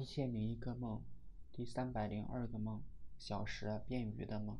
[0.00, 1.04] 一千零一个梦，
[1.52, 2.82] 第三百零二个梦，
[3.18, 4.58] 小时变鱼的梦。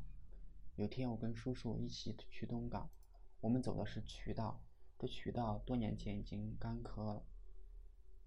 [0.75, 2.91] 有天，我跟叔叔一起去东港，
[3.39, 4.61] 我们走的是渠道，
[4.99, 7.23] 这渠道多年前已经干涸了，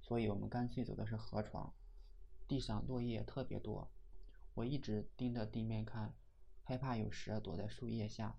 [0.01, 1.73] 所以我们干脆走的是河床。
[2.49, 3.89] 地上落叶特别多，
[4.55, 6.17] 我一直盯着地面看，
[6.65, 8.37] 害怕有蛇躲在树叶下。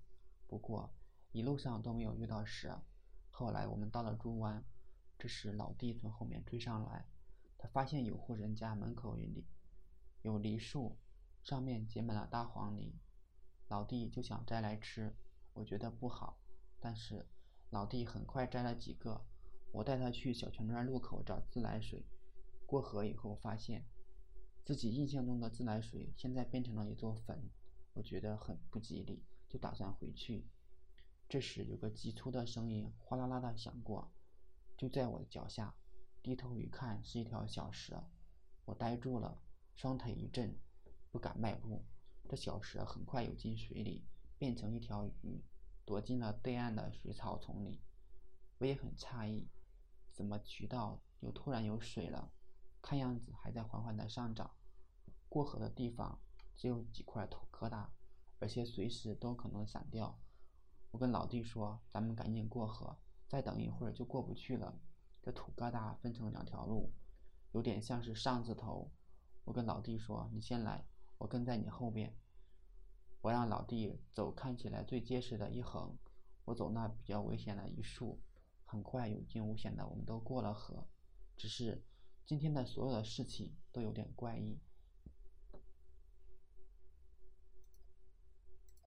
[0.48, 0.94] 不过
[1.32, 2.84] 一路上都没有遇到蛇。
[3.30, 4.66] 后来我们到了猪湾，
[5.18, 7.05] 这时老弟从后面追上来。
[7.68, 9.45] 发现有户人家门口有梨，
[10.21, 10.97] 有梨树，
[11.43, 12.96] 上面结满了大黄梨。
[13.68, 15.15] 老弟就想摘来吃，
[15.54, 16.39] 我觉得不好，
[16.79, 17.28] 但是
[17.69, 19.25] 老弟很快摘了几个。
[19.71, 22.05] 我带他去小泉庄路口找自来水。
[22.65, 23.86] 过河以后，发现
[24.63, 27.50] 自己印象中的自来水现在变成了一座坟，
[27.93, 30.47] 我觉得很不吉利，就打算回去。
[31.27, 34.11] 这时有个急促的声音哗啦啦的响过，
[34.77, 35.75] 就在我的脚下。
[36.25, 38.03] 低头一看，是一条小蛇，
[38.66, 39.38] 我呆住了，
[39.75, 40.58] 双腿一震，
[41.11, 41.86] 不敢迈步。
[42.27, 44.08] 这小蛇很快游进水里，
[44.39, 45.45] 变成一条鱼，
[45.86, 47.80] 躲进了对岸的水草丛里。
[48.58, 49.47] 我也很诧异，
[50.11, 52.33] 怎么渠道又突然有水了？
[52.81, 54.49] 看样子还在缓缓的上涨。
[55.30, 56.19] 过河的地方
[56.58, 57.86] 只有几块土疙瘩，
[58.39, 60.19] 而且随时都可能散掉。
[60.89, 64.81] 我跟老弟说：“咱们赶紧过河，再等一会儿就过不去了。”
[65.25, 66.93] 这土疙瘩分成两条路，
[67.51, 68.91] 有点像是上字头。
[69.43, 70.85] 我跟老弟说：“你先来，
[71.17, 72.15] 我跟在你后边。”
[73.21, 75.97] 我让老弟走看起来最结实的一横，
[76.43, 78.21] 我走那比较危险的一竖。
[78.65, 80.87] 很快有惊无险的，我们都过了河。
[81.35, 81.83] 只是
[82.23, 84.59] 今天的所有的事情都有点怪异。